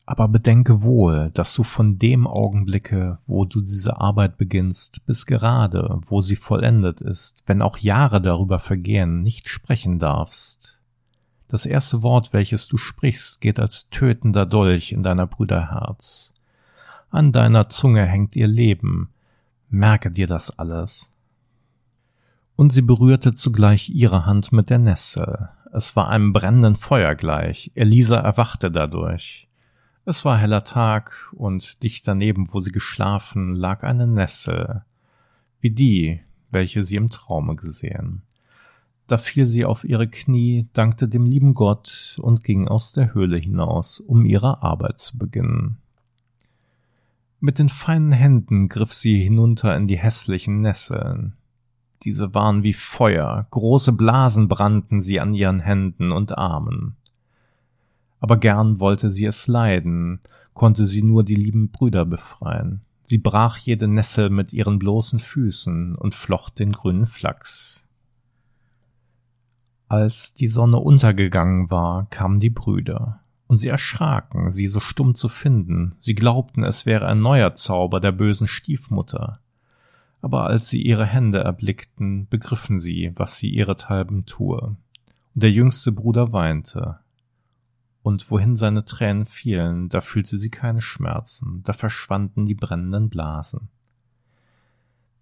[0.06, 5.98] Aber bedenke wohl, dass du von dem Augenblicke, wo du diese Arbeit beginnst, bis gerade,
[6.06, 10.80] wo sie vollendet ist, wenn auch Jahre darüber vergehen, nicht sprechen darfst.
[11.48, 16.34] Das erste Wort, welches du sprichst, geht als tötender Dolch in deiner Brüder Herz.
[17.10, 19.10] An deiner Zunge hängt ihr Leben.
[19.70, 21.10] Merke dir das alles.
[22.56, 25.48] Und sie berührte zugleich ihre Hand mit der Nessel.
[25.72, 27.72] Es war einem brennenden Feuer gleich.
[27.74, 29.48] Elisa erwachte dadurch.
[30.06, 34.84] Es war heller Tag, und dicht daneben, wo sie geschlafen, lag eine Nessel,
[35.60, 38.20] wie die, welche sie im Traume gesehen.
[39.06, 43.38] Da fiel sie auf ihre Knie, dankte dem lieben Gott und ging aus der Höhle
[43.38, 45.78] hinaus, um ihre Arbeit zu beginnen.
[47.40, 51.32] Mit den feinen Händen griff sie hinunter in die hässlichen Nesseln.
[52.02, 56.96] Diese waren wie Feuer, große Blasen brannten sie an ihren Händen und Armen
[58.24, 60.18] aber gern wollte sie es leiden,
[60.54, 62.80] konnte sie nur die lieben Brüder befreien.
[63.02, 67.86] Sie brach jede Nessel mit ihren bloßen Füßen und flocht den grünen Flachs.
[69.88, 75.28] Als die Sonne untergegangen war, kamen die Brüder, und sie erschraken, sie so stumm zu
[75.28, 79.40] finden, sie glaubten, es wäre ein neuer Zauber der bösen Stiefmutter.
[80.22, 84.60] Aber als sie ihre Hände erblickten, begriffen sie, was sie ihrethalben tue.
[84.62, 84.78] Und
[85.42, 87.00] der jüngste Bruder weinte,
[88.04, 93.70] und wohin seine Tränen fielen, da fühlte sie keine Schmerzen, da verschwanden die brennenden Blasen.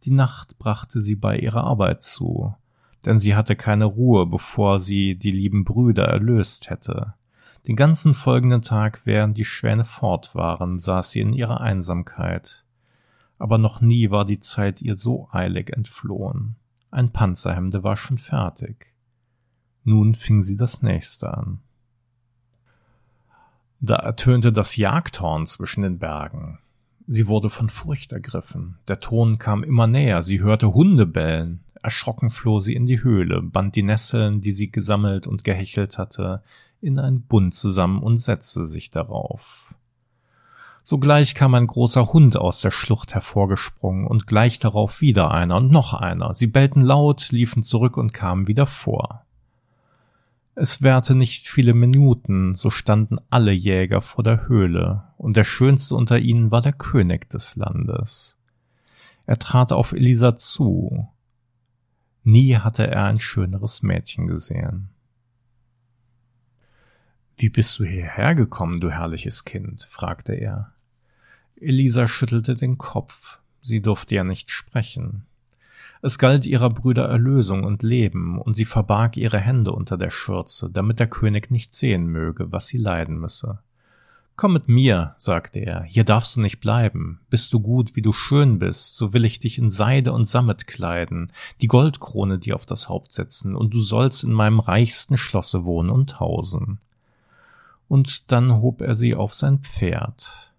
[0.03, 2.57] Die Nacht brachte sie bei ihrer Arbeit zu,
[3.05, 7.14] denn sie hatte keine Ruhe, bevor sie die lieben Brüder erlöst hätte.
[7.68, 12.64] Den ganzen folgenden Tag, während die Schwäne fort waren, saß sie in ihrer Einsamkeit.
[13.38, 16.57] Aber noch nie war die Zeit ihr so eilig entflohen.
[16.90, 18.92] Ein Panzerhemde war schon fertig.
[19.85, 21.61] Nun fing sie das nächste an.
[23.85, 26.61] Da ertönte das Jagdhorn zwischen den Bergen.
[27.09, 28.79] Sie wurde von Furcht ergriffen.
[28.87, 31.64] Der Ton kam immer näher, sie hörte Hunde bellen.
[31.83, 36.45] Erschrocken floh sie in die Höhle, band die Nesseln, die sie gesammelt und gehechelt hatte,
[36.81, 39.75] in ein Bund zusammen und setzte sich darauf.
[40.85, 45.73] Sogleich kam ein großer Hund aus der Schlucht hervorgesprungen und gleich darauf wieder einer und
[45.73, 46.35] noch einer.
[46.35, 49.27] Sie bellten laut, liefen zurück und kamen wieder vor.
[50.55, 55.95] Es währte nicht viele Minuten, so standen alle Jäger vor der Höhle, und der schönste
[55.95, 58.38] unter ihnen war der König des Landes.
[59.25, 61.09] Er trat auf Elisa zu.
[62.23, 64.91] Nie hatte er ein schöneres Mädchen gesehen.
[67.37, 69.88] Wie bist du hierher gekommen, du herrliches Kind?
[69.91, 70.73] fragte er.
[71.57, 73.38] Elisa schüttelte den Kopf.
[73.62, 75.25] Sie durfte ja nicht sprechen.
[76.05, 80.69] Es galt ihrer Brüder Erlösung und Leben, und sie verbarg ihre Hände unter der Schürze,
[80.69, 83.61] damit der König nicht sehen möge, was sie leiden müsse.
[84.35, 87.21] Komm mit mir, sagte er, hier darfst du nicht bleiben.
[87.31, 90.67] Bist du gut, wie du schön bist, so will ich dich in Seide und Sammet
[90.67, 95.65] kleiden, die Goldkrone dir auf das Haupt setzen, und du sollst in meinem reichsten Schlosse
[95.65, 96.81] wohnen und hausen.
[97.87, 100.53] Und dann hob er sie auf sein Pferd.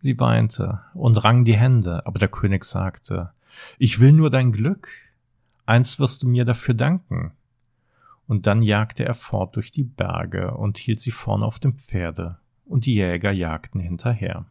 [0.00, 3.32] Sie weinte und rang die Hände, aber der König sagte,
[3.78, 4.88] ich will nur dein Glück.
[5.64, 7.32] Eins wirst du mir dafür danken.
[8.26, 12.38] Und dann jagte er fort durch die Berge und hielt sie vorne auf dem Pferde,
[12.64, 14.46] und die Jäger jagten hinterher.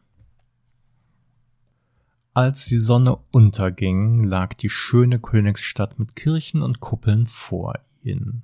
[2.32, 8.42] Als die Sonne unterging, lag die schöne Königsstadt mit Kirchen und Kuppeln vor ihnen.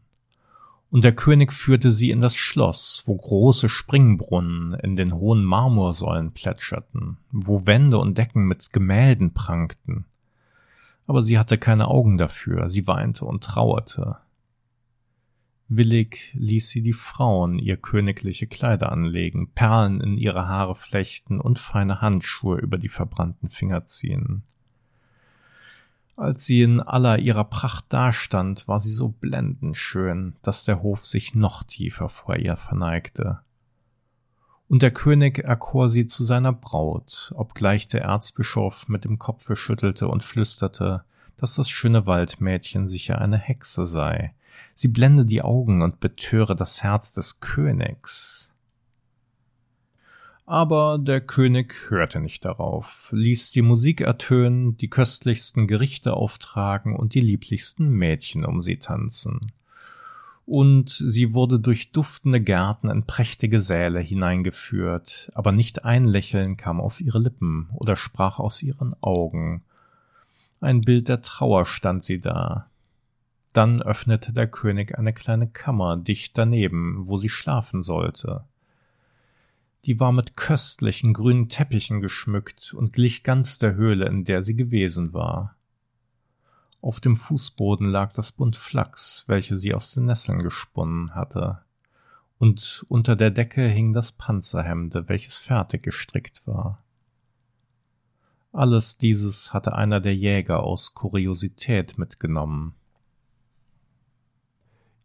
[0.89, 6.33] Und der König führte sie in das Schloss, wo große Springbrunnen in den hohen Marmorsäulen
[6.33, 10.05] plätscherten, wo Wände und Decken mit Gemälden prangten,
[11.13, 14.17] aber sie hatte keine Augen dafür, sie weinte und trauerte.
[15.69, 21.59] Willig ließ sie die Frauen ihr königliche Kleider anlegen, Perlen in ihre Haare flechten und
[21.59, 24.43] feine Handschuhe über die verbrannten Finger ziehen.
[26.17, 31.05] Als sie in aller ihrer Pracht dastand, war sie so blendend schön, dass der Hof
[31.05, 33.41] sich noch tiefer vor ihr verneigte
[34.73, 40.09] und der König erkor sie zu seiner Braut, obgleich der Erzbischof mit dem Kopfe schüttelte
[40.09, 41.05] und flüsterte,
[41.37, 44.33] dass das schöne Waldmädchen sicher eine Hexe sei.
[44.75, 48.57] Sie blende die Augen und betöre das Herz des Königs.
[50.47, 57.13] Aber der König hörte nicht darauf, ließ die Musik ertönen, die köstlichsten Gerichte auftragen und
[57.13, 59.53] die lieblichsten Mädchen um sie tanzen
[60.53, 66.79] und sie wurde durch duftende Gärten in prächtige Säle hineingeführt, aber nicht ein Lächeln kam
[66.79, 69.63] auf ihre Lippen oder sprach aus ihren Augen.
[70.61, 72.69] Ein Bild der Trauer stand sie da.
[73.55, 78.45] Dann öffnete der König eine kleine Kammer dicht daneben, wo sie schlafen sollte.
[79.87, 84.55] Die war mit köstlichen grünen Teppichen geschmückt und glich ganz der Höhle, in der sie
[84.55, 85.57] gewesen war.
[86.83, 91.61] Auf dem Fußboden lag das Bund Flachs, welche sie aus den Nesseln gesponnen hatte,
[92.39, 96.83] und unter der Decke hing das Panzerhemde, welches fertig gestrickt war.
[98.53, 102.75] Alles dieses hatte einer der Jäger aus Kuriosität mitgenommen.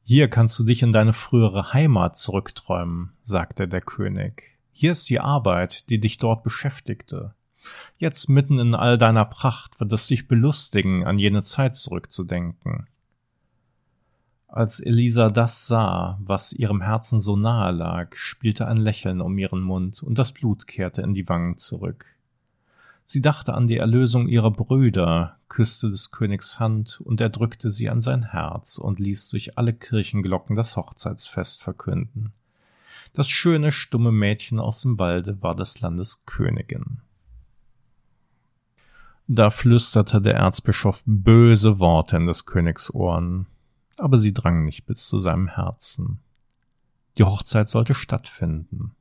[0.01, 4.57] Hier kannst du dich in deine frühere Heimat zurückträumen, sagte der König.
[4.71, 7.35] Hier ist die Arbeit, die dich dort beschäftigte.
[7.97, 12.87] Jetzt mitten in all deiner Pracht wird es dich belustigen, an jene Zeit zurückzudenken.
[14.47, 19.61] Als Elisa das sah, was ihrem Herzen so nahe lag, spielte ein Lächeln um ihren
[19.61, 22.05] Mund und das Blut kehrte in die Wangen zurück.
[23.05, 27.89] Sie dachte an die Erlösung ihrer Brüder, küsste des Königs Hand und er drückte sie
[27.89, 32.33] an sein Herz und ließ durch alle Kirchenglocken das Hochzeitsfest verkünden.
[33.13, 37.01] Das schöne, stumme Mädchen aus dem Walde war des Landes Königin.
[39.27, 43.47] Da flüsterte der Erzbischof böse Worte in des Königs Ohren,
[43.97, 46.19] aber sie drangen nicht bis zu seinem Herzen.
[47.17, 48.95] Die Hochzeit sollte stattfinden.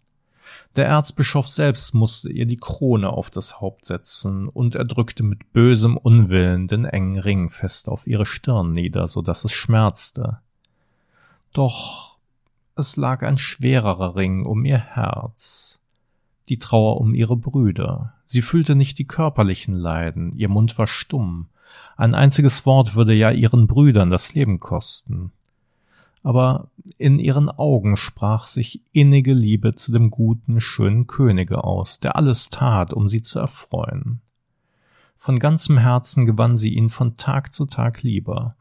[0.75, 5.53] Der Erzbischof selbst musste ihr die Krone auf das Haupt setzen, und er drückte mit
[5.53, 10.39] bösem Unwillen den engen Ring fest auf ihre Stirn nieder, so dass es schmerzte.
[11.53, 12.19] Doch
[12.75, 15.81] es lag ein schwererer Ring um ihr Herz,
[16.49, 18.16] die Trauer um ihre Brüder.
[18.27, 21.47] Sie fühlte nicht die körperlichen Leiden, ihr Mund war stumm.
[21.97, 25.33] Ein einziges Wort würde ja ihren Brüdern das Leben kosten.
[26.23, 32.17] Aber in ihren Augen sprach sich innige Liebe zu dem guten, schönen Könige aus, der
[32.17, 34.21] alles tat, um sie zu erfreuen.
[35.17, 38.57] Von ganzem Herzen gewann sie ihn von Tag zu Tag lieber.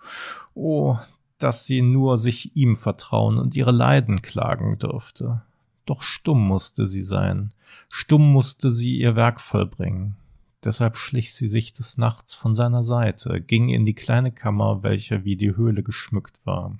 [0.54, 0.97] Oh,
[1.39, 5.41] dass sie nur sich ihm vertrauen und ihre Leiden klagen dürfte
[5.86, 7.51] doch stumm musste sie sein,
[7.89, 10.15] stumm musste sie ihr Werk vollbringen.
[10.63, 15.23] Deshalb schlich sie sich des Nachts von seiner Seite, ging in die kleine Kammer, welche
[15.23, 16.78] wie die Höhle geschmückt war,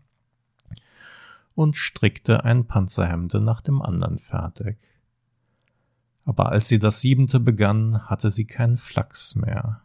[1.54, 4.78] und strickte ein Panzerhemde nach dem anderen fertig.
[6.26, 9.82] Aber als sie das siebente begann, hatte sie keinen Flachs mehr.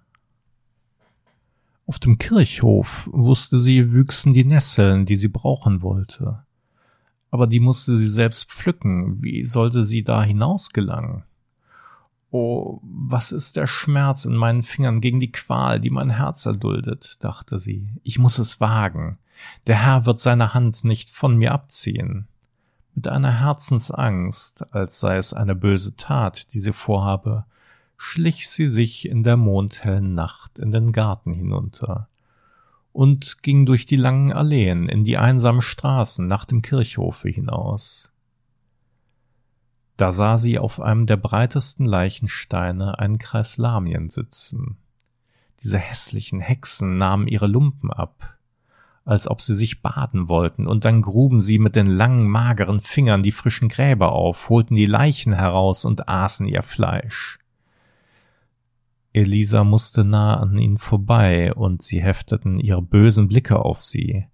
[1.84, 6.44] Auf dem Kirchhof, wusste sie, wüchsen die Nesseln, die sie brauchen wollte
[7.30, 9.22] aber die musste sie selbst pflücken.
[9.22, 11.24] Wie sollte sie da hinaus gelangen?
[12.32, 17.24] Oh, was ist der Schmerz in meinen Fingern gegen die Qual, die mein Herz erduldet,
[17.24, 17.88] dachte sie.
[18.04, 19.18] Ich muss es wagen.
[19.66, 22.28] Der Herr wird seine Hand nicht von mir abziehen.
[22.94, 27.46] Mit einer Herzensangst, als sei es eine böse Tat, die sie vorhabe,
[27.96, 32.09] schlich sie sich in der mondhellen Nacht in den Garten hinunter
[32.92, 38.12] und ging durch die langen Alleen in die einsamen Straßen nach dem Kirchhofe hinaus.
[39.96, 44.78] Da sah sie auf einem der breitesten Leichensteine einen Kreis Lamien sitzen.
[45.62, 48.38] Diese hässlichen Hexen nahmen ihre Lumpen ab,
[49.04, 53.22] als ob sie sich baden wollten, und dann gruben sie mit den langen, mageren Fingern
[53.22, 57.39] die frischen Gräber auf, holten die Leichen heraus und aßen ihr Fleisch.
[59.12, 64.26] Elisa musste nah an ihnen vorbei, und sie hefteten ihre bösen Blicke auf sie.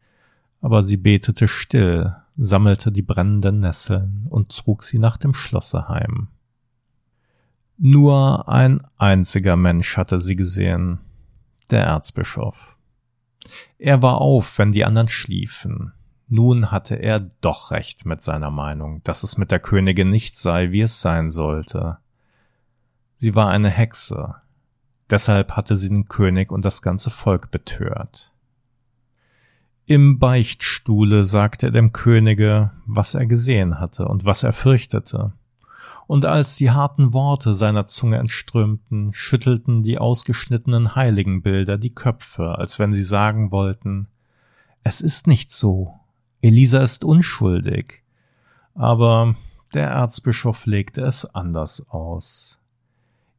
[0.60, 6.28] Aber sie betete still, sammelte die brennenden Nesseln und trug sie nach dem Schlosse heim.
[7.78, 10.98] Nur ein einziger Mensch hatte sie gesehen,
[11.70, 12.76] der Erzbischof.
[13.78, 15.92] Er war auf, wenn die anderen schliefen.
[16.28, 20.72] Nun hatte er doch recht mit seiner Meinung, dass es mit der Königin nicht sei,
[20.72, 21.98] wie es sein sollte.
[23.14, 24.36] Sie war eine Hexe,
[25.10, 28.32] Deshalb hatte sie den König und das ganze Volk betört.
[29.84, 35.32] Im Beichtstuhle sagte er dem Könige, was er gesehen hatte und was er fürchtete.
[36.08, 42.78] Und als die harten Worte seiner Zunge entströmten, schüttelten die ausgeschnittenen Heiligenbilder die Köpfe, als
[42.78, 44.08] wenn sie sagen wollten,
[44.82, 45.94] es ist nicht so,
[46.42, 48.02] Elisa ist unschuldig.
[48.74, 49.34] Aber
[49.74, 52.60] der Erzbischof legte es anders aus.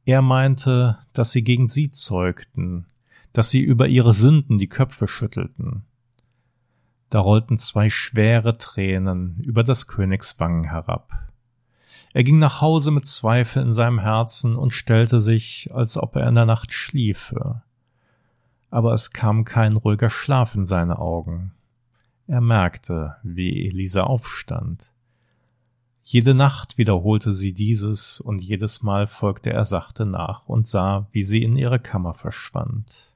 [0.08, 2.86] Er meinte, dass sie gegen sie zeugten,
[3.34, 5.84] dass sie über ihre Sünden die Köpfe schüttelten.
[7.10, 11.12] Da rollten zwei schwere Tränen über des Königs Wangen herab.
[12.14, 16.30] Er ging nach Hause mit Zweifel in seinem Herzen und stellte sich, als ob er
[16.30, 17.64] in der Nacht schliefe.
[18.70, 21.52] Aber es kam kein ruhiger Schlaf in seine Augen.
[22.28, 24.94] Er merkte, wie Elisa aufstand.
[26.10, 31.24] Jede Nacht wiederholte sie dieses, und jedes Mal folgte er sachte nach und sah, wie
[31.24, 33.14] sie in ihre Kammer verschwand.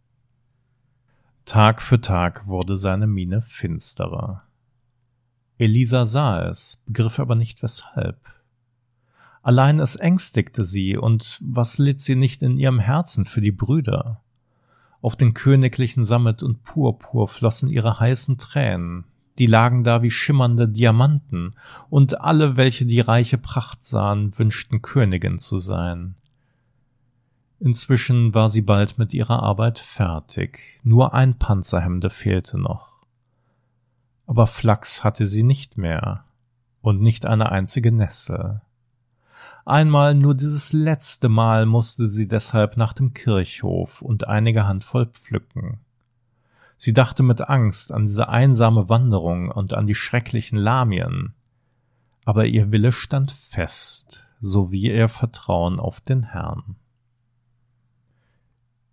[1.45, 4.43] Tag für Tag wurde seine Miene finsterer.
[5.57, 8.19] Elisa sah es, begriff aber nicht weshalb.
[9.41, 14.21] Allein es ängstigte sie, und was litt sie nicht in ihrem Herzen für die Brüder?
[15.01, 19.05] Auf den königlichen Sammet und Purpur flossen ihre heißen Tränen,
[19.39, 21.55] die lagen da wie schimmernde Diamanten,
[21.89, 26.15] und alle, welche die reiche Pracht sahen, wünschten Königin zu sein.
[27.59, 33.05] Inzwischen war sie bald mit ihrer Arbeit fertig, nur ein Panzerhemde fehlte noch.
[34.25, 36.25] Aber Flachs hatte sie nicht mehr,
[36.81, 38.61] und nicht eine einzige Nessel.
[39.65, 45.79] Einmal nur dieses letzte Mal musste sie deshalb nach dem Kirchhof und einige Handvoll pflücken.
[46.83, 51.35] Sie dachte mit Angst an diese einsame Wanderung und an die schrecklichen Lamien.
[52.25, 56.77] Aber ihr Wille stand fest, so wie ihr Vertrauen auf den Herrn.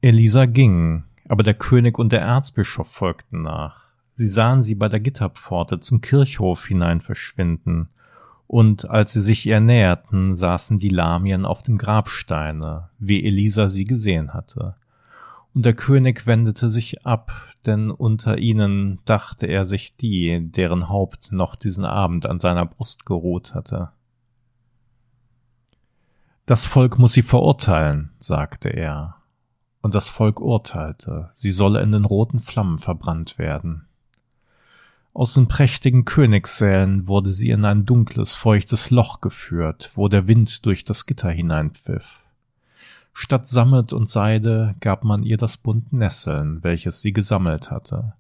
[0.03, 3.89] Elisa ging, aber der König und der Erzbischof folgten nach.
[4.13, 7.89] Sie sahen sie bei der Gitterpforte zum Kirchhof hinein verschwinden,
[8.47, 13.87] und als sie sich ihr näherten, saßen die Lamien auf dem Grabsteine, wie Elisa sie
[13.87, 14.75] gesehen hatte
[15.55, 17.33] und der König wendete sich ab,
[17.67, 23.07] denn unter ihnen dachte er sich die, deren Haupt noch diesen Abend an seiner Brust
[23.07, 23.91] geruht hatte.
[26.47, 29.17] Das Volk muss sie verurteilen, sagte er,
[29.81, 33.87] und das Volk urteilte, sie solle in den roten Flammen verbrannt werden.
[35.13, 40.65] Aus den prächtigen Königssälen wurde sie in ein dunkles, feuchtes Loch geführt, wo der Wind
[40.65, 42.25] durch das Gitter hineinpfiff.
[43.21, 48.15] Statt Sammet und Seide gab man ihr das Bund Nesseln, welches sie gesammelt hatte.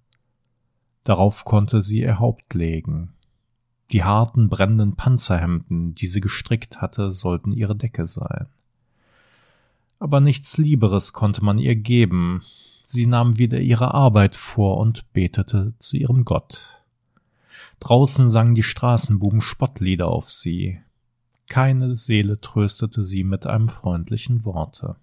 [1.05, 3.13] Darauf konnte sie ihr Haupt legen.
[3.93, 8.49] Die harten, brennenden Panzerhemden, die sie gestrickt hatte, sollten ihre Decke sein.
[10.01, 12.41] Aber nichts Lieberes konnte man ihr geben.
[12.43, 16.83] Sie nahm wieder ihre Arbeit vor und betete zu ihrem Gott.
[17.79, 20.81] Draußen sangen die Straßenbuben Spottlieder auf sie.
[21.49, 24.97] Keine Seele tröstete sie mit einem freundlichen Worte.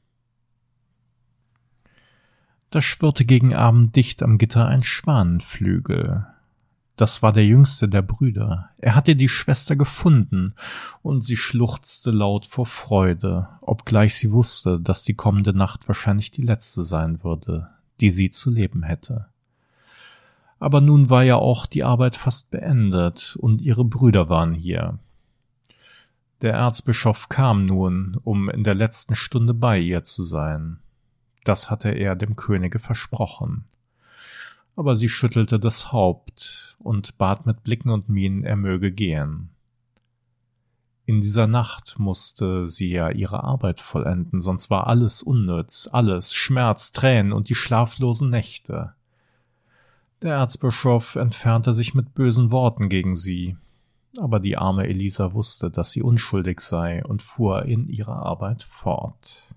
[2.69, 6.27] Da schwirrte gegen Abend dicht am Gitter ein Schwanenflügel.
[6.97, 8.69] Das war der jüngste der Brüder.
[8.77, 10.53] Er hatte die Schwester gefunden,
[11.01, 16.41] und sie schluchzte laut vor Freude, obgleich sie wusste, dass die kommende Nacht wahrscheinlich die
[16.41, 17.69] letzte sein würde,
[17.99, 19.27] die sie zu leben hätte.
[20.59, 24.99] Aber nun war ja auch die Arbeit fast beendet, und ihre Brüder waren hier.
[26.41, 30.79] Der Erzbischof kam nun, um in der letzten Stunde bei ihr zu sein.
[31.43, 33.65] Das hatte er dem Könige versprochen.
[34.75, 39.49] Aber sie schüttelte das Haupt und bat mit Blicken und Mienen, er möge gehen.
[41.05, 46.91] In dieser Nacht musste sie ja ihre Arbeit vollenden, sonst war alles unnütz, alles Schmerz,
[46.91, 48.93] Tränen und die schlaflosen Nächte.
[50.23, 53.55] Der Erzbischof entfernte sich mit bösen Worten gegen sie,
[54.19, 59.55] aber die arme Elisa wusste, dass sie unschuldig sei und fuhr in ihrer Arbeit fort.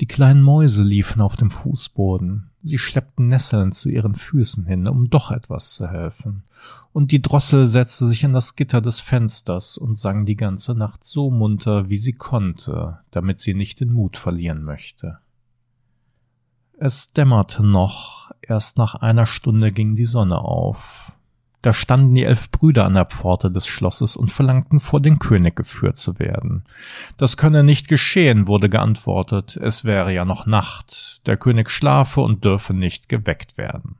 [0.00, 5.10] Die kleinen Mäuse liefen auf dem Fußboden, sie schleppten Nesseln zu ihren Füßen hin, um
[5.10, 6.44] doch etwas zu helfen,
[6.92, 11.04] und die Drossel setzte sich an das Gitter des Fensters und sang die ganze Nacht
[11.04, 15.18] so munter, wie sie konnte, damit sie nicht den Mut verlieren möchte.
[16.78, 21.12] Es dämmerte noch, erst nach einer Stunde ging die Sonne auf,
[21.62, 25.56] da standen die elf Brüder an der Pforte des Schlosses und verlangten, vor den König
[25.56, 26.64] geführt zu werden.
[27.18, 32.44] Das könne nicht geschehen, wurde geantwortet, es wäre ja noch Nacht, der König schlafe und
[32.44, 33.96] dürfe nicht geweckt werden.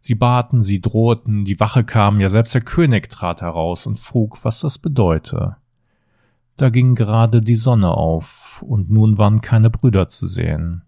[0.00, 4.44] Sie baten, sie drohten, die Wache kam, ja selbst der König trat heraus und frug,
[4.44, 5.56] was das bedeute.
[6.56, 10.82] Da ging gerade die Sonne auf, und nun waren keine Brüder zu sehen.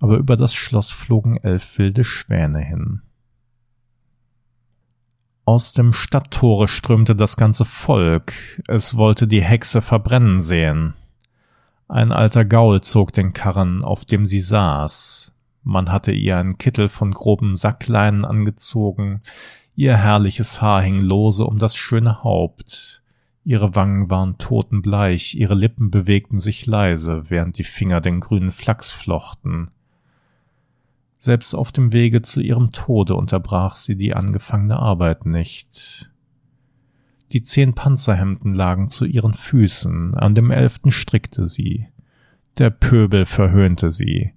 [0.00, 3.00] Aber über das Schloss flogen elf wilde Schwäne hin.
[5.46, 8.32] Aus dem Stadttore strömte das ganze Volk.
[8.66, 10.94] Es wollte die Hexe verbrennen sehen.
[11.86, 15.34] Ein alter Gaul zog den Karren, auf dem sie saß.
[15.62, 19.20] Man hatte ihr einen Kittel von groben Sackleinen angezogen,
[19.74, 23.02] ihr herrliches Haar hing lose um das schöne Haupt,
[23.44, 28.92] ihre Wangen waren totenbleich, ihre Lippen bewegten sich leise, während die Finger den grünen Flachs
[28.92, 29.70] flochten.
[31.24, 36.12] Selbst auf dem Wege zu ihrem Tode unterbrach sie die angefangene Arbeit nicht.
[37.32, 41.88] Die zehn Panzerhemden lagen zu ihren Füßen, an dem elften strickte sie.
[42.58, 44.34] Der Pöbel verhöhnte sie.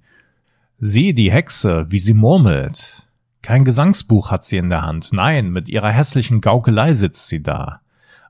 [0.79, 3.09] Sieh die Hexe, wie sie murmelt.
[3.41, 7.81] Kein Gesangsbuch hat sie in der Hand, nein, mit ihrer hässlichen Gaukelei sitzt sie da.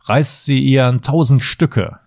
[0.05, 1.99] Reißt sie ihr in tausend Stücke.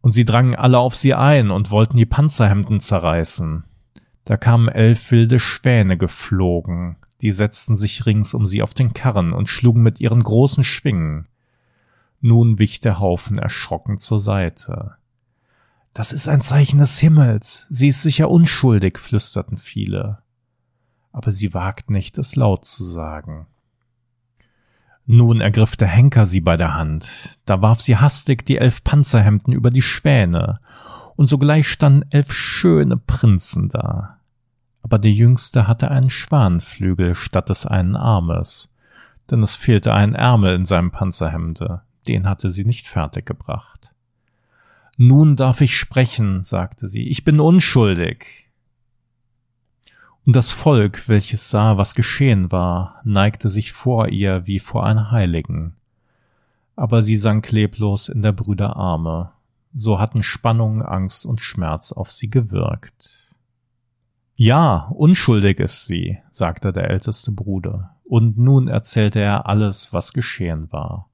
[0.00, 3.62] Und sie drangen alle auf sie ein und wollten die Panzerhemden zerreißen.
[4.30, 9.32] Da kamen elf wilde Schwäne geflogen, die setzten sich rings um sie auf den Karren
[9.32, 11.26] und schlugen mit ihren großen Schwingen.
[12.20, 14.94] Nun wich der Haufen erschrocken zur Seite.
[15.94, 20.18] Das ist ein Zeichen des Himmels, sie ist sicher unschuldig, flüsterten viele.
[21.10, 23.48] Aber sie wagt nicht, es laut zu sagen.
[25.06, 29.52] Nun ergriff der Henker sie bei der Hand, da warf sie hastig die elf Panzerhemden
[29.52, 30.60] über die Schwäne,
[31.16, 34.19] und sogleich standen elf schöne Prinzen da.
[34.90, 38.74] Aber der jüngste hatte einen Schwanenflügel statt des einen Armes,
[39.30, 43.94] denn es fehlte ein Ärmel in seinem Panzerhemde, den hatte sie nicht fertiggebracht.
[44.96, 48.50] Nun darf ich sprechen, sagte sie, ich bin unschuldig.
[50.26, 55.12] Und das Volk, welches sah, was geschehen war, neigte sich vor ihr wie vor einer
[55.12, 55.76] Heiligen.
[56.74, 59.30] Aber sie sank leblos in der Brüder Arme
[59.72, 63.29] so hatten Spannung, Angst und Schmerz auf sie gewirkt.
[64.42, 70.72] Ja, unschuldig ist sie, sagte der älteste Bruder, und nun erzählte er alles, was geschehen
[70.72, 71.10] war.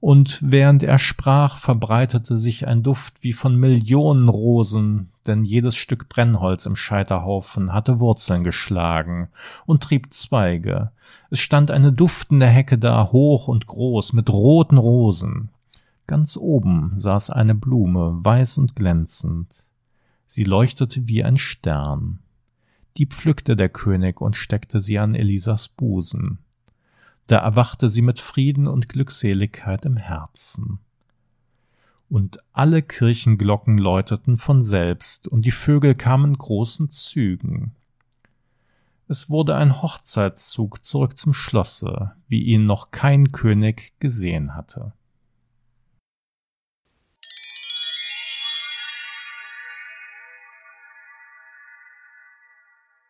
[0.00, 6.10] Und während er sprach, verbreitete sich ein Duft wie von Millionen Rosen, denn jedes Stück
[6.10, 9.28] Brennholz im Scheiterhaufen hatte Wurzeln geschlagen
[9.64, 10.90] und trieb Zweige.
[11.30, 15.48] Es stand eine duftende Hecke da, hoch und groß, mit roten Rosen.
[16.06, 19.70] Ganz oben saß eine Blume, weiß und glänzend.
[20.26, 22.18] Sie leuchtete wie ein Stern.
[22.96, 26.38] Die pflückte der König und steckte sie an Elisas Busen.
[27.26, 30.78] Da erwachte sie mit Frieden und Glückseligkeit im Herzen.
[32.10, 37.72] Und alle Kirchenglocken läuteten von selbst, und die Vögel kamen großen Zügen.
[39.08, 44.92] Es wurde ein Hochzeitszug zurück zum Schlosse, wie ihn noch kein König gesehen hatte.